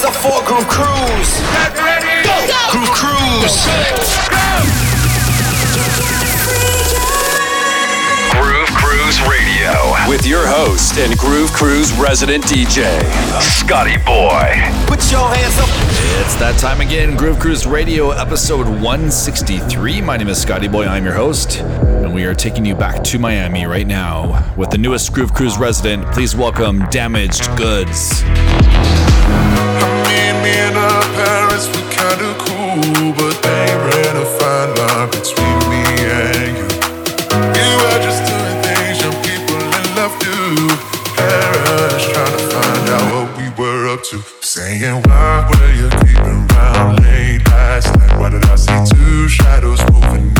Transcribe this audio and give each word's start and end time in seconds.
hands 0.00 0.04
up 0.04 0.22
for 0.22 0.46
Groove 0.46 0.68
Cruise. 0.68 1.40
Groove 2.70 2.90
Cruise. 2.90 3.66
Groove 8.30 8.68
Cruise 8.76 9.20
Radio 9.28 10.08
with 10.08 10.26
your 10.26 10.46
host 10.46 10.98
and 10.98 11.18
Groove 11.18 11.52
Cruise 11.52 11.92
resident 11.94 12.44
DJ, 12.44 13.00
Scotty 13.40 13.96
Boy. 13.98 14.54
Put 14.86 15.10
your 15.10 15.28
hands 15.28 15.58
up. 15.58 15.68
It's 16.24 16.34
that 16.36 16.56
time 16.58 16.80
again, 16.80 17.16
Groove 17.16 17.38
Cruise 17.38 17.66
Radio, 17.66 18.10
episode 18.10 18.66
163. 18.66 20.00
My 20.00 20.16
name 20.16 20.28
is 20.28 20.40
Scotty 20.40 20.68
Boy, 20.68 20.86
I'm 20.86 21.04
your 21.04 21.14
host, 21.14 21.60
and 21.60 22.14
we 22.14 22.24
are 22.24 22.34
taking 22.34 22.64
you 22.64 22.74
back 22.74 23.02
to 23.04 23.18
Miami 23.18 23.66
right 23.66 23.86
now 23.86 24.54
with 24.56 24.70
the 24.70 24.78
newest 24.78 25.12
Groove 25.12 25.34
Cruise 25.34 25.58
resident. 25.58 26.06
Please 26.12 26.34
welcome 26.34 26.80
Damaged 26.90 27.54
Goods. 27.56 28.24
Parents 31.24 31.66
were 31.74 31.88
kinda 31.98 32.30
cool, 32.44 33.12
but 33.18 33.34
they 33.44 33.66
ran 33.88 34.14
a 34.24 34.26
fine 34.38 34.70
line 34.80 35.08
between 35.16 35.58
me 35.72 35.84
and 36.22 36.52
you. 36.58 36.68
We 37.56 37.66
were 37.80 38.00
just 38.06 38.20
doing 38.30 38.58
things 38.66 38.96
young 39.04 39.18
people 39.28 39.60
in 39.78 39.84
love 39.98 40.14
do. 40.24 40.36
Parents 41.20 42.04
trying 42.12 42.34
to 42.38 42.42
find 42.52 42.84
out 42.94 43.04
what 43.12 43.28
we 43.38 43.46
were 43.58 43.88
up 43.94 44.02
to. 44.10 44.16
Saying, 44.40 45.02
why 45.06 45.46
were 45.48 45.72
you 45.80 45.88
keeping 46.02 46.40
round 46.54 47.02
late 47.04 47.42
last 47.48 47.88
night? 47.98 48.14
Why 48.18 48.28
did 48.30 48.44
I 48.46 48.56
see 48.56 48.80
two 48.94 49.28
shadows 49.28 49.80
moving 49.92 50.39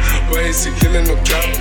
Is 0.31 0.65
he 0.65 0.71
killing 0.79 1.05
no 1.05 1.15
count? 1.23 1.51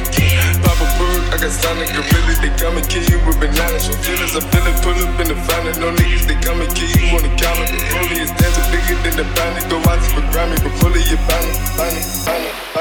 Papa 0.66 0.86
bird, 0.98 1.22
I 1.30 1.38
got 1.38 1.50
Sonic 1.50 1.90
gorilla, 1.94 2.34
they 2.42 2.50
come 2.58 2.76
and 2.76 2.86
kill 2.88 3.02
you 3.06 3.18
with 3.26 3.38
bananas. 3.38 3.86
Your 3.86 3.98
feelings, 4.02 4.34
I 4.34 4.42
feel 4.50 4.66
it, 4.66 4.82
pull 4.82 4.98
up 4.98 5.20
in 5.20 5.28
the 5.30 5.38
fountain. 5.46 5.78
No 5.78 5.94
niggas, 5.94 6.26
they 6.26 6.34
come 6.42 6.60
and 6.60 6.70
kill 6.74 6.90
you 6.90 7.06
on 7.14 7.22
the 7.22 7.30
counter. 7.38 7.66
The 7.70 7.78
rollie 7.94 8.18
is 8.18 8.30
dancing 8.34 8.66
bigger 8.74 8.98
than 9.06 9.14
the 9.14 9.26
bounty. 9.38 9.62
Go 9.70 9.78
out 9.86 10.02
for 10.10 10.22
Grammy, 10.34 10.58
but 10.58 10.74
pull 10.82 10.90
it, 10.94 11.06
you 11.06 11.18
bounty, 11.30 11.54
bounty, 11.78 12.02
bounty, 12.26 12.50
bounty, 12.74 12.79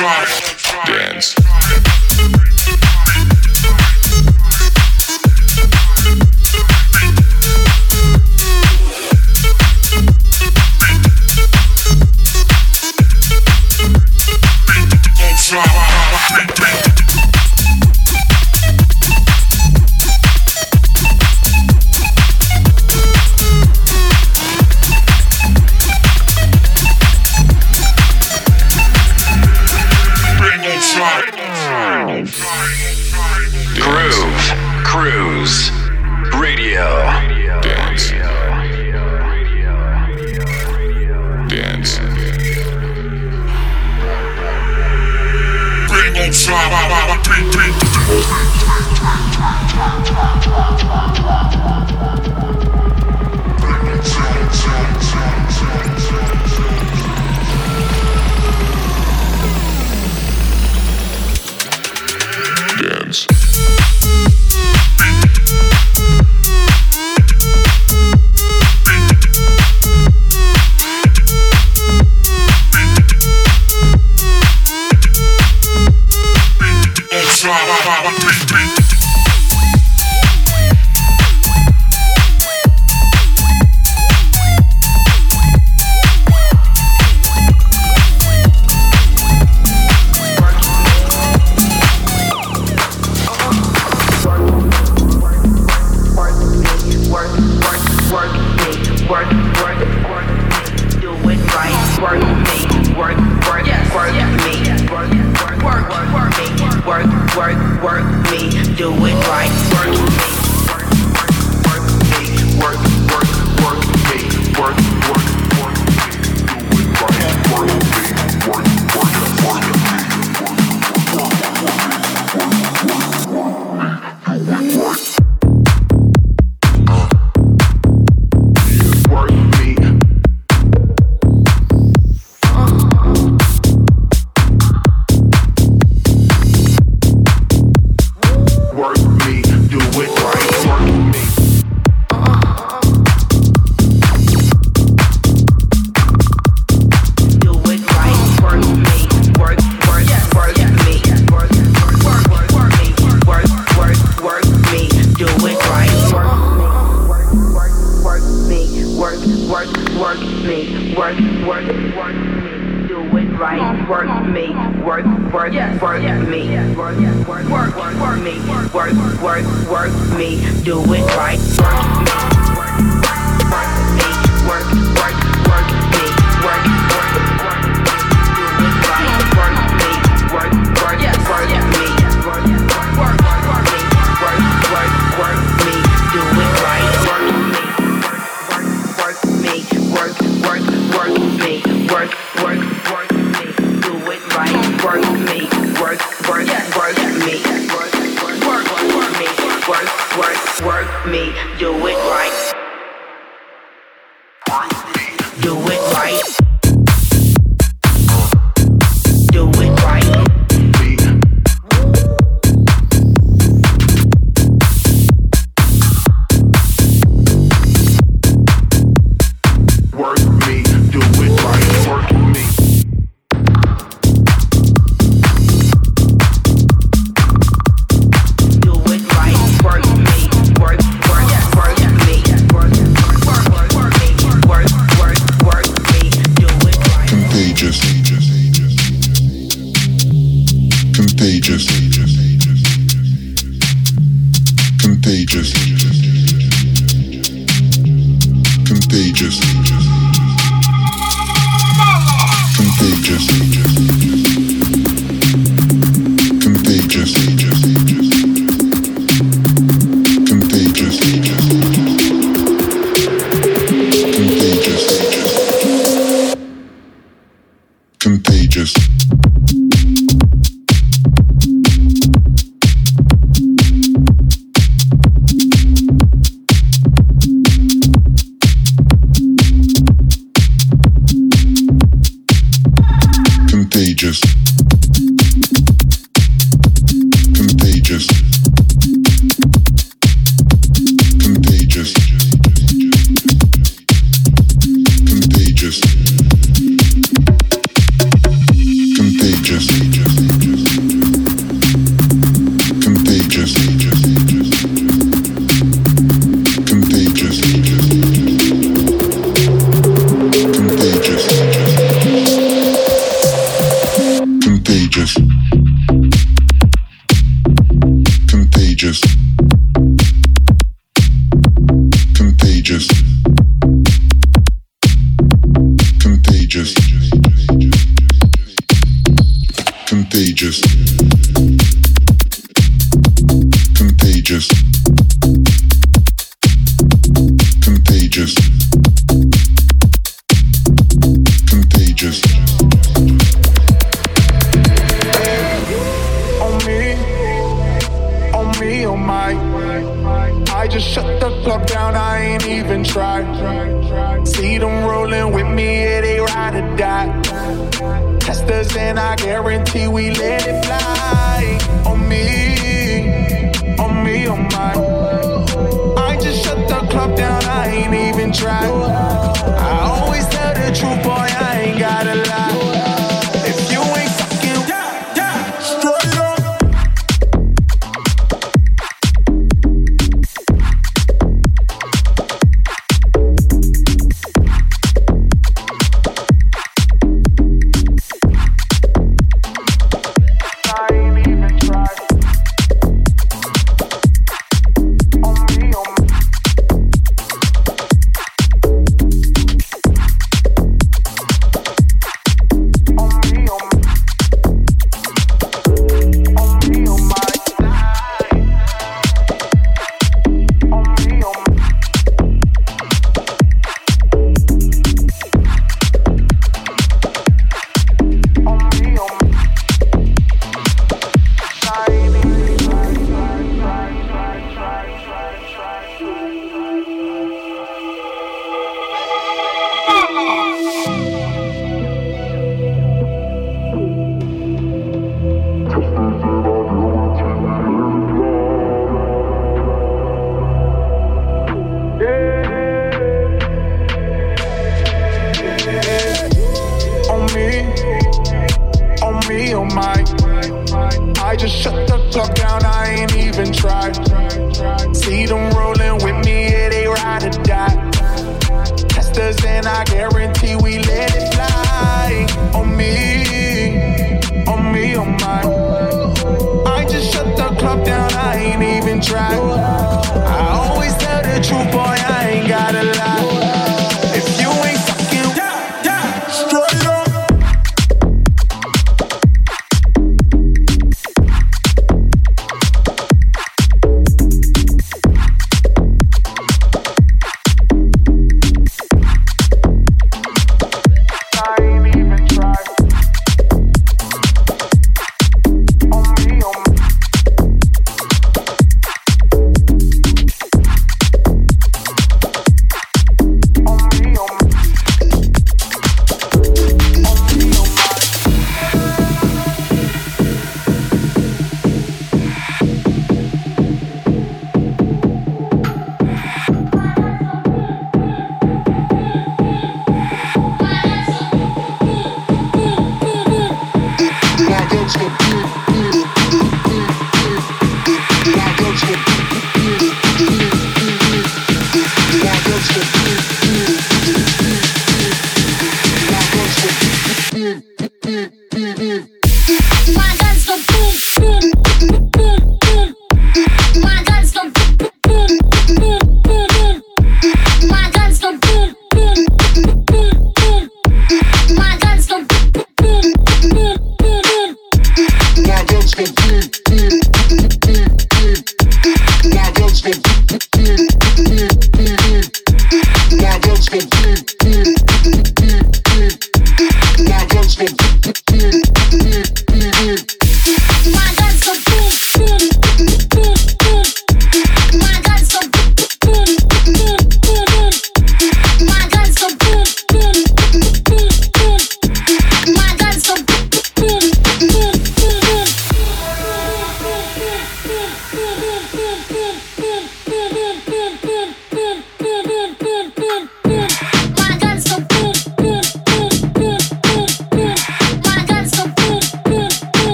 Dance. 0.00 0.54
Dance. 0.86 1.34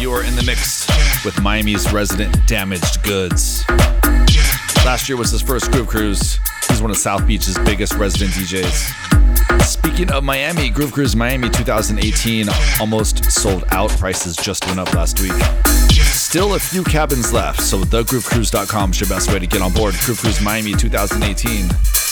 You 0.00 0.12
are 0.12 0.22
in 0.22 0.36
the 0.36 0.44
mix 0.44 0.86
with 1.24 1.40
Miami's 1.42 1.92
resident 1.92 2.36
Damaged 2.46 3.02
Goods. 3.02 3.64
Last 4.86 5.08
year 5.08 5.18
was 5.18 5.32
his 5.32 5.42
first 5.42 5.72
Groove 5.72 5.88
Cruise. 5.88 6.38
He's 6.68 6.80
one 6.80 6.92
of 6.92 6.96
South 6.96 7.26
Beach's 7.26 7.58
biggest 7.64 7.94
resident 7.94 8.30
DJs. 8.30 9.64
Speaking 9.64 10.12
of 10.12 10.22
Miami, 10.22 10.70
Groove 10.70 10.92
Cruise 10.92 11.16
Miami 11.16 11.50
2018 11.50 12.46
almost 12.80 13.24
sold 13.24 13.64
out. 13.70 13.90
Prices 13.90 14.36
just 14.36 14.64
went 14.66 14.78
up 14.78 14.94
last 14.94 15.20
week. 15.20 15.32
Still 16.12 16.54
a 16.54 16.60
few 16.60 16.84
cabins 16.84 17.32
left, 17.32 17.60
so 17.60 17.82
thegroovecruise.com 17.82 18.90
is 18.92 19.00
your 19.00 19.08
best 19.08 19.32
way 19.32 19.40
to 19.40 19.48
get 19.48 19.62
on 19.62 19.72
board 19.72 19.96
Groove 20.04 20.20
Cruise 20.20 20.40
Miami 20.40 20.74
2018. 20.74 22.03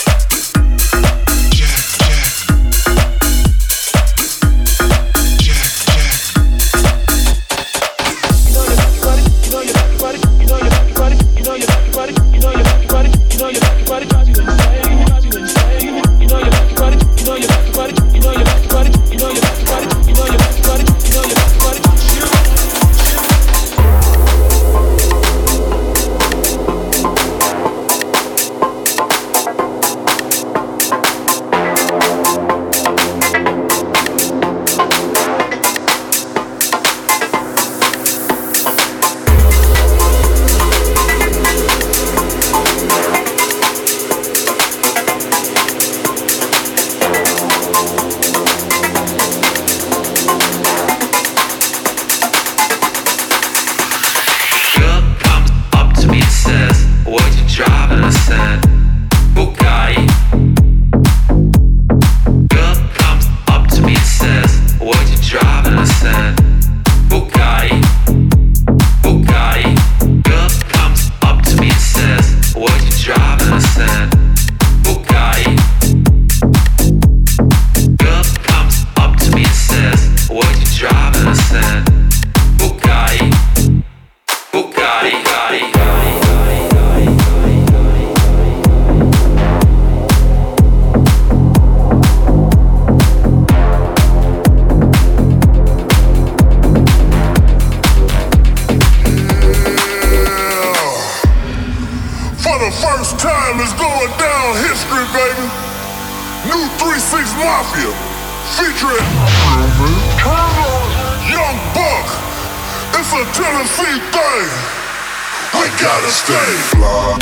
Stay 116.32 116.54
fly 116.72 117.18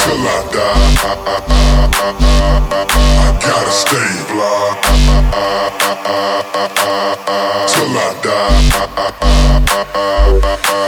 till 0.00 0.26
I 0.26 0.38
die. 0.52 0.84
I 3.20 3.38
gotta 3.40 3.72
stay 3.72 4.12
fly 4.28 4.60
till 7.72 7.96
I 7.96 8.10
die. 8.22 8.60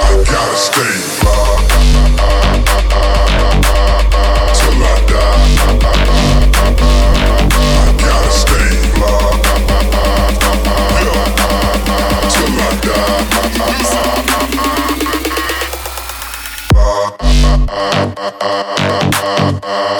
I 0.02 0.20
gotta 0.32 0.58
stay 0.68 0.96
fly 1.18 1.62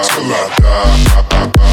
Till 0.03 0.31
I 0.31 0.51
die. 0.61 1.71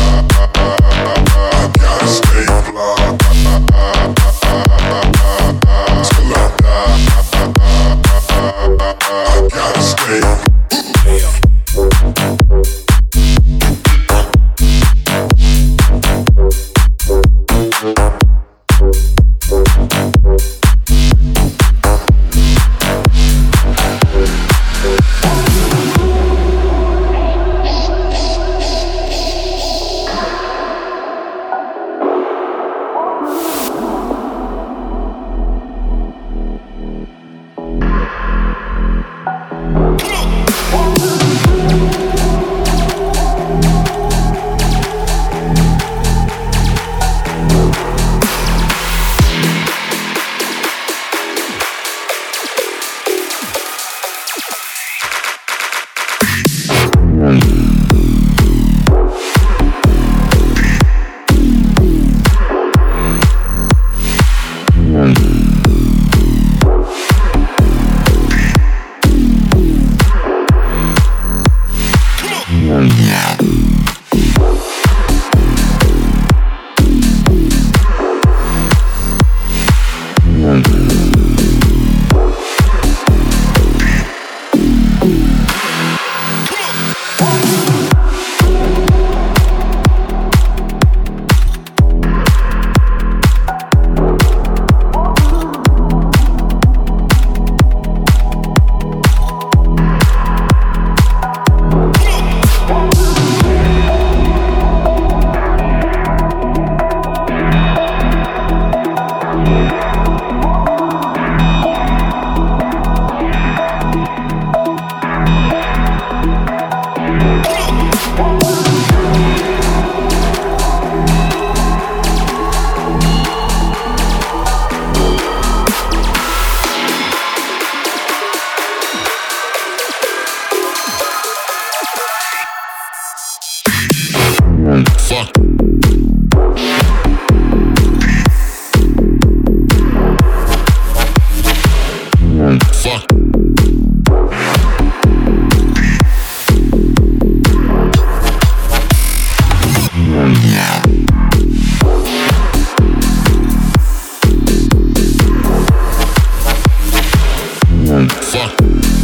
fuck. 158.07 158.98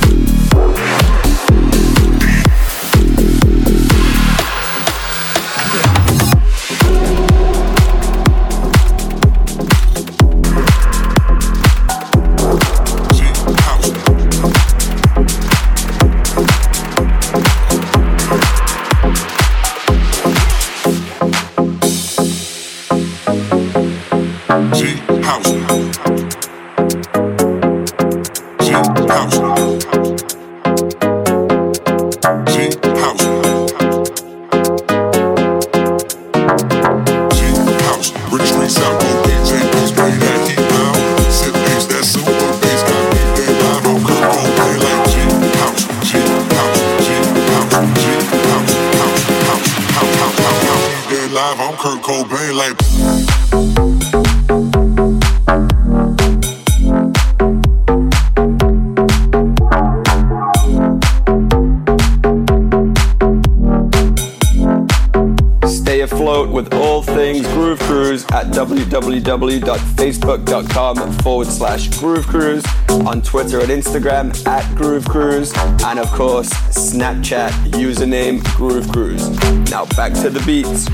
Instagram 73.85 74.47
at 74.47 74.75
Groove 74.75 75.07
Cruise, 75.07 75.53
and 75.83 75.99
of 75.99 76.09
course, 76.11 76.49
Snapchat 76.49 77.51
username 77.71 78.43
Groove 78.55 78.91
Cruise. 78.91 79.29
Now 79.69 79.85
back 79.95 80.13
to 80.13 80.29
the 80.29 80.41
beats. 80.45 80.85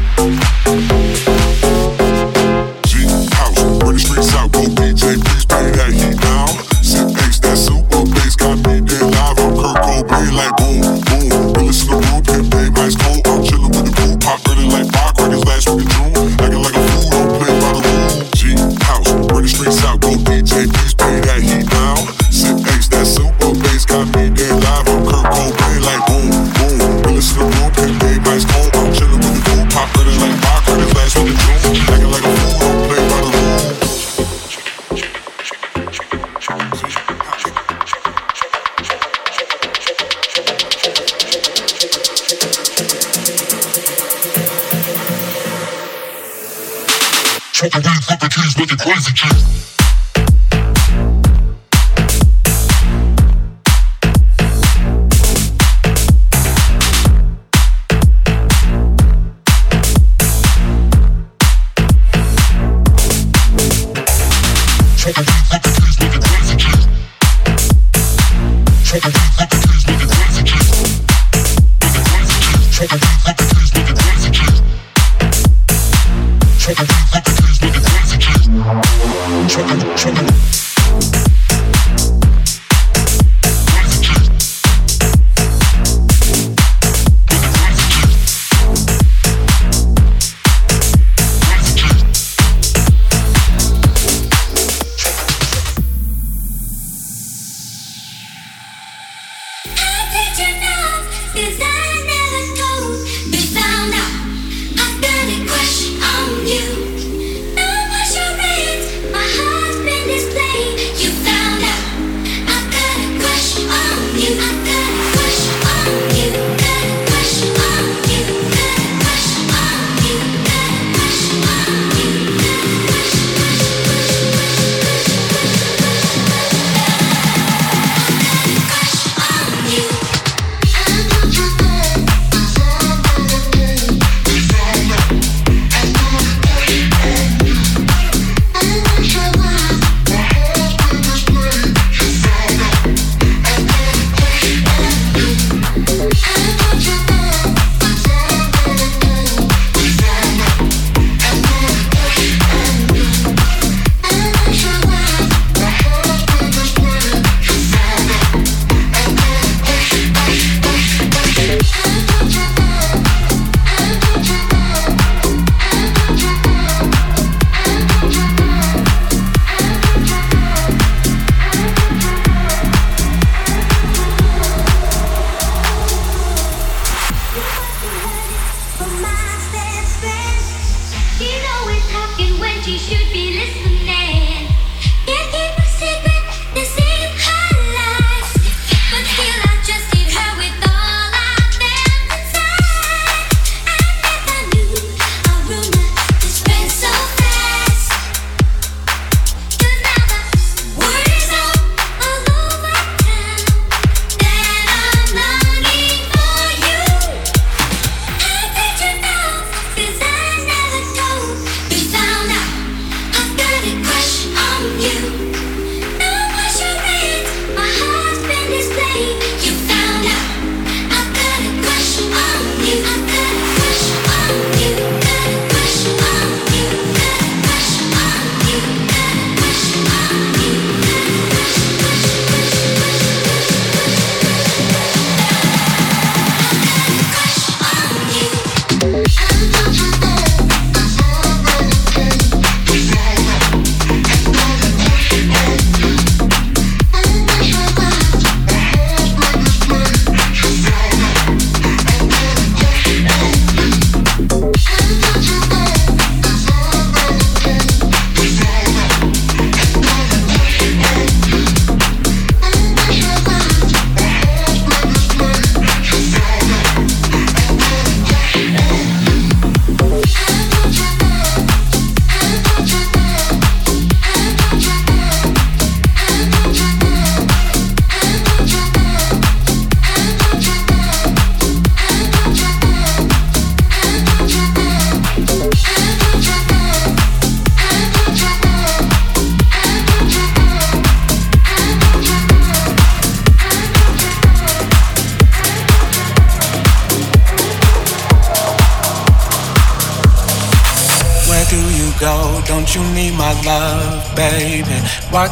crazy 48.91 49.13
chick. 49.13 49.60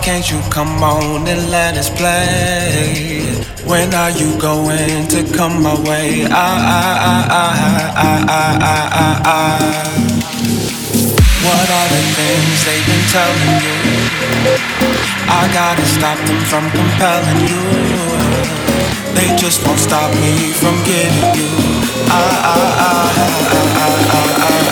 Can't 0.09 0.31
you 0.31 0.41
come 0.49 0.81
on 0.81 1.27
and 1.27 1.51
let 1.51 1.77
us 1.77 1.87
play? 1.87 3.29
When 3.63 3.93
are 3.93 4.09
you 4.09 4.29
going 4.41 5.07
to 5.13 5.21
come 5.37 5.61
my 5.61 5.75
way? 5.87 6.25
I, 6.25 6.49
I, 6.73 7.19
I, 7.29 7.49
I, 8.05 8.15
I, 8.35 8.53
I, 8.73 8.79
I, 9.05 9.09
I. 9.29 9.45
What 11.45 11.67
are 11.77 11.89
the 11.93 12.03
things 12.17 12.57
they've 12.65 12.87
been 12.89 13.05
telling 13.13 13.53
you? 13.65 13.77
I 15.29 15.41
gotta 15.53 15.85
stop 15.85 16.17
them 16.25 16.41
from 16.51 16.65
compelling 16.79 17.41
you. 17.51 17.63
They 19.13 19.29
just 19.37 19.63
won't 19.67 19.77
stop 19.79 20.09
me 20.25 20.33
from 20.61 20.75
getting 20.89 21.29
you. 21.37 21.51
I, 22.09 22.25
I, 22.49 22.65
I, 22.81 23.03
I, 23.13 23.63
I, 23.77 23.97
I, 24.17 24.65
I. 24.65 24.68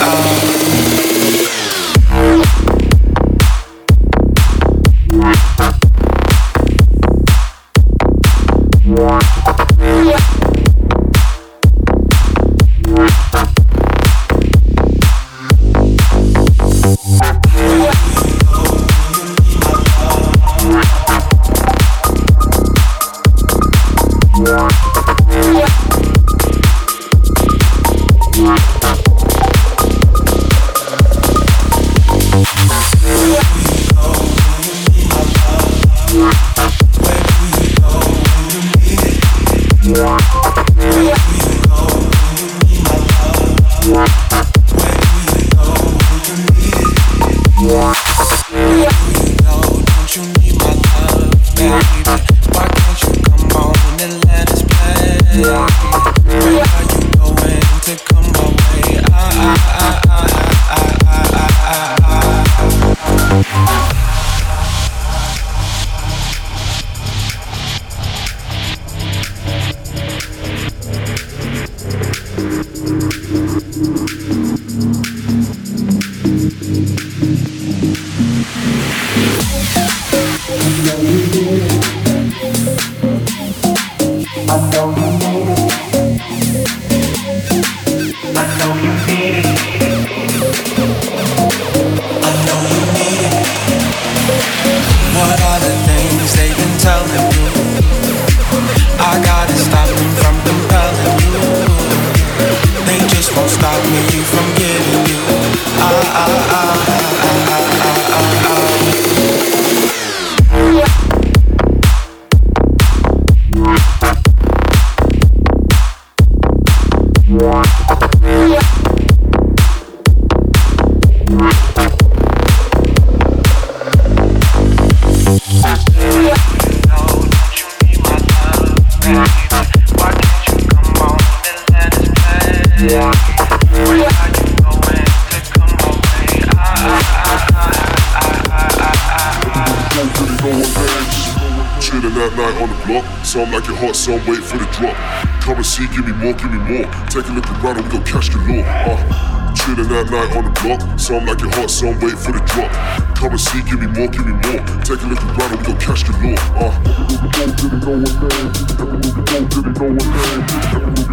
some 151.07 151.25
like 151.25 151.39
your 151.39 151.49
heart, 151.55 151.71
some 151.71 151.97
wait 152.01 152.19
for 152.19 152.33
the 152.33 152.43
drop. 152.51 152.67
Come 153.15 153.31
and 153.31 153.39
see, 153.39 153.63
give 153.63 153.79
me 153.79 153.87
more, 153.87 154.11
give 154.11 154.27
me 154.27 154.33
more. 154.43 154.59
Take 154.83 154.99
a 154.99 155.07
little 155.07 155.23
around 155.39 155.55
and 155.55 155.63
we 155.63 155.71
gon' 155.71 155.79
catch 155.79 156.03
the 156.03 156.11
law. 156.19 156.35
Uh. 156.59 156.75
Every 157.07 157.47
move 157.47 157.63
you 157.63 157.71
it 157.71 157.79
know 157.79 157.95
a 157.95 158.11
name. 158.27 158.51
Every 158.75 158.91
move 158.91 159.07
you 159.07 159.23
go, 159.23 159.47
did 159.47 159.63
it 159.63 159.79
know 159.79 159.87
a 159.87 160.03
name. 160.03 160.43
Every 160.67 160.91
move 160.91 161.07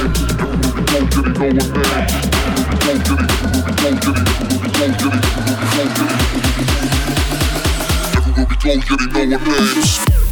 you 0.00 0.88
go, 0.88 0.96
did 1.12 1.28
it 1.28 1.36
know 1.36 1.44
a 1.44 1.60
name. 1.60 2.00
Every 2.88 3.04
move 3.04 3.20
you 3.20 3.36
every 3.36 3.52
move 3.52 3.68
you 3.68 3.84
every 3.84 4.08
move 4.08 4.56
you 4.56 4.80
every 4.80 5.04
move 5.04 5.10
you 5.10 5.28
every 5.60 6.00
move 6.00 6.08
you. 6.08 6.24
Every 8.16 8.80
move 8.80 9.12
you 9.12 9.26
know 9.28 9.44
name. 9.44 10.29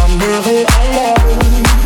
Are 0.00 0.08
never 0.18 0.64
alone. 0.80 1.83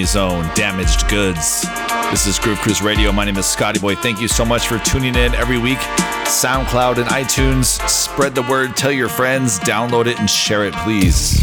Miami's 0.00 0.16
own 0.16 0.50
Damaged 0.54 1.10
Goods. 1.10 1.66
This 2.10 2.26
is 2.26 2.38
Groove 2.38 2.58
Cruise 2.60 2.80
Radio. 2.80 3.12
My 3.12 3.26
name 3.26 3.36
is 3.36 3.44
Scotty 3.44 3.78
Boy. 3.78 3.96
Thank 3.96 4.18
you 4.18 4.28
so 4.28 4.46
much 4.46 4.66
for 4.66 4.78
tuning 4.78 5.14
in 5.14 5.34
every 5.34 5.58
week. 5.58 5.76
SoundCloud 6.24 6.96
and 6.96 7.06
iTunes. 7.10 7.86
Spread 7.86 8.34
the 8.34 8.40
word, 8.40 8.74
tell 8.78 8.90
your 8.90 9.10
friends, 9.10 9.58
download 9.58 10.06
it, 10.06 10.18
and 10.18 10.30
share 10.30 10.64
it, 10.64 10.72
please. 10.72 11.38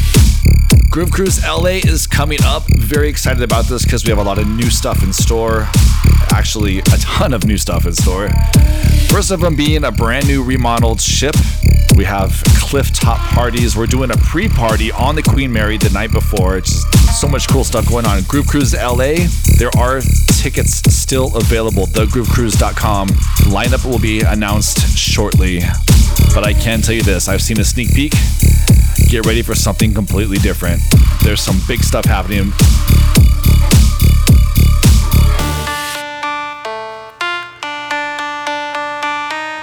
Groove 0.89 1.11
Cruise 1.11 1.45
LA 1.45 1.81
is 1.85 2.07
coming 2.07 2.39
up. 2.43 2.63
Very 2.79 3.09
excited 3.09 3.43
about 3.43 3.65
this 3.65 3.83
because 3.83 4.03
we 4.03 4.09
have 4.09 4.17
a 4.17 4.23
lot 4.23 4.39
of 4.39 4.47
new 4.47 4.71
stuff 4.71 5.03
in 5.03 5.13
store. 5.13 5.67
Actually, 6.31 6.79
a 6.79 6.97
ton 6.97 7.33
of 7.33 7.45
new 7.45 7.59
stuff 7.59 7.85
in 7.85 7.93
store. 7.93 8.29
First 9.09 9.29
of 9.29 9.39
them 9.39 9.55
being 9.55 9.83
a 9.83 9.91
brand 9.91 10.25
new 10.25 10.43
remodeled 10.43 10.99
ship. 10.99 11.35
We 11.97 12.05
have 12.05 12.43
cliff 12.59 12.93
top 12.93 13.17
parties. 13.17 13.75
We're 13.75 13.87
doing 13.87 14.11
a 14.11 14.17
pre 14.17 14.47
party 14.47 14.91
on 14.91 15.15
the 15.15 15.23
Queen 15.23 15.51
Mary 15.51 15.77
the 15.77 15.89
night 15.89 16.11
before. 16.11 16.55
It's 16.55 16.83
just 16.91 17.19
so 17.19 17.27
much 17.27 17.49
cool 17.49 17.63
stuff 17.63 17.89
going 17.89 18.05
on. 18.05 18.21
Groove 18.23 18.45
Cruise 18.45 18.75
LA, 18.75 19.15
there 19.57 19.71
are 19.75 20.01
tickets 20.39 20.75
still 20.93 21.35
available. 21.35 21.87
TheGrooveCruise.com. 21.87 23.07
Lineup 23.49 23.83
will 23.83 23.97
be 23.97 24.21
announced 24.21 24.95
shortly. 24.95 25.61
But 26.35 26.45
I 26.45 26.53
can 26.53 26.81
tell 26.81 26.93
you 26.93 27.01
this 27.01 27.27
I've 27.27 27.41
seen 27.41 27.59
a 27.59 27.65
sneak 27.65 27.91
peek 27.95 28.13
get 29.07 29.25
ready 29.25 29.41
for 29.41 29.55
something 29.55 29.93
completely 29.93 30.37
different. 30.37 30.81
There's 31.23 31.41
some 31.41 31.59
big 31.67 31.81
stuff 31.81 32.05
happening. 32.05 32.53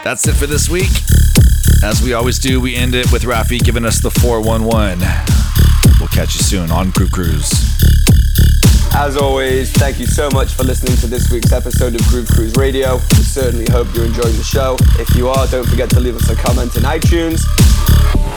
That's 0.05 0.28
it 0.28 0.34
for 0.34 0.46
this 0.46 0.68
week. 0.68 0.90
As 1.82 2.02
we 2.02 2.12
always 2.12 2.38
do, 2.38 2.61
we 2.61 2.76
end 2.76 2.94
it 2.94 3.11
with 3.11 3.22
Rafi 3.22 3.59
giving 3.59 3.86
us 3.86 4.00
the 4.00 4.11
411. 4.11 4.98
We'll 5.98 6.11
catch 6.11 6.34
you 6.34 6.42
soon 6.42 6.70
on 6.70 6.90
Groove 6.90 7.11
Cruise. 7.11 7.50
As 8.94 9.16
always, 9.16 9.72
thank 9.72 9.98
you 9.98 10.05
so 10.05 10.28
much 10.28 10.52
for 10.52 10.62
listening 10.62 10.98
to 10.98 11.07
this 11.07 11.32
week's 11.32 11.52
episode 11.52 11.94
of 11.94 12.07
Groove 12.09 12.28
Cruise 12.28 12.55
Radio. 12.57 12.96
We 12.96 13.24
certainly 13.24 13.66
hope 13.72 13.94
you're 13.94 14.05
enjoying 14.05 14.36
the 14.36 14.44
show. 14.44 14.76
If 15.00 15.16
you 15.16 15.30
are, 15.30 15.46
don't 15.46 15.66
forget 15.66 15.88
to 15.90 16.00
leave 16.00 16.16
us 16.16 16.28
a 16.28 16.36
comment 16.36 16.76
in 16.76 16.82
iTunes. 16.82 17.42